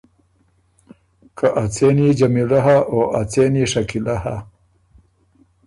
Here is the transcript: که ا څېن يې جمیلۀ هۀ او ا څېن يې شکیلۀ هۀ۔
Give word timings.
که 1.37 1.47
ا 1.61 1.65
څېن 1.73 1.97
يې 2.05 2.09
جمیلۀ 2.19 2.59
هۀ 2.65 2.77
او 2.91 2.99
ا 3.19 3.21
څېن 3.31 3.53
يې 3.59 3.65
شکیلۀ 3.71 4.15
هۀ۔ 4.23 4.35